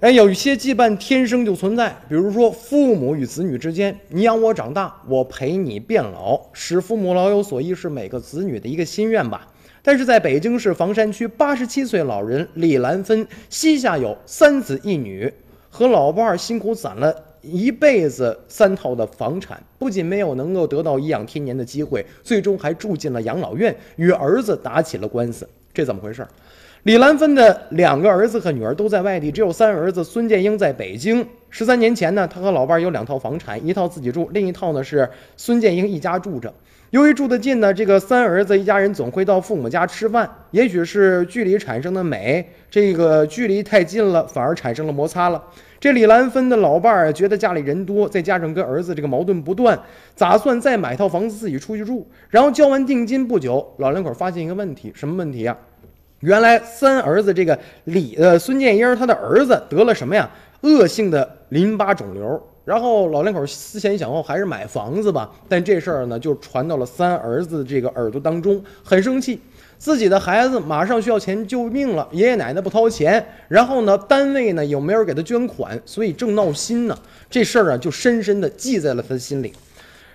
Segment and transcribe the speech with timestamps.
[0.00, 9.48] 哎，有一些羁绊天生就存在，比如说父母与子女之间，你养我长大，我陪你变老，使父母老有所依是每个子女的一个心愿吧。
[9.82, 15.32] 但是在北京市房山区，八十七岁老人李兰芬膝下有三子一女，
[15.68, 17.12] 和老伴儿辛苦攒了
[17.42, 25.48] 一辈子三套的房产，不仅没有能够得到颐养天年的机会，最终还住进了养老院，与儿子打起了官司。
[25.78, 26.26] 这怎么回事？
[26.82, 31.24] 李兰芬的两个儿子和女儿都在外地，只有三儿子孙建英在北京。
[31.50, 36.52] 十三年前呢，他和老伴儿有两套房产，一套自己住，另一套呢是孙建英一家住着。
[36.90, 40.28] 由于住得近呢，这个三儿子一家人总会到父母家吃饭。
[40.50, 45.40] 也许是距离产生的美，这个距离太近了，反而产生了摩擦了。
[45.78, 49.78] 这李兰芬的老伴儿觉得家里人多，再加上跟儿子这个矛盾不断，
[50.16, 52.04] 打算再买套房子自己出去住。
[52.30, 55.56] 然后交完定金不久，老两口发现一个问题，什么问题呀？
[56.20, 60.28] 原来三儿子这个李呃孙建英他的儿子得了什么呀？
[60.62, 62.42] 恶性的淋巴肿瘤。
[62.64, 65.30] 然后老两口思前想后，还是买房子吧。
[65.48, 69.40] 但这事儿呢，就传到了三儿子这个耳朵当中，很生气。
[69.78, 76.98] 自己的孩子马上需要钱救命了，爷爷奶奶不掏钱，然后呢，单位呢有没有给他捐款，所以正闹心呢。
[77.30, 79.52] 这事儿啊，就深深的记在了他的心里。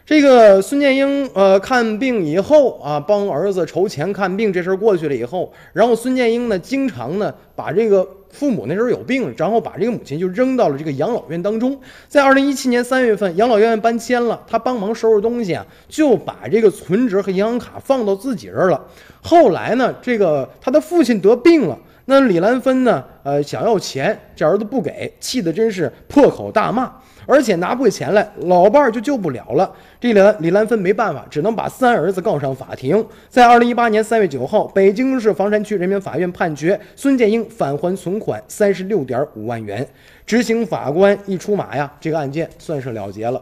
[0.05, 11.79] 这个孙建英，呃，看病以后啊，帮儿子筹钱看病，这事儿过去了以后，然后孙建英呢，经常呢，把这个父母那时候有病，然后把这个母亲就扔到了这个养老院当中。
[12.09, 18.85] 在二零一七年三月份，养老院搬迁了，他帮忙收拾东西啊，就把这个存折和银行卡放到自己这儿了。
[19.21, 26.91] 后来呢，这个他的父亲得病了，那李兰芬呢，呃，想要钱，这儿子不给，气得真是破口大骂。
[27.25, 29.73] 而且拿不回钱来，老伴儿就救不了了。
[29.97, 33.05] 这李李兰芬没办法，只能把三儿子告上法庭。
[33.29, 39.87] 在二零一八年三月九号，北京市房山区人民法院判决孙建英返还存款三十六点五万元。
[40.25, 43.41] 执行法官一出马呀，这个案件算是了结了。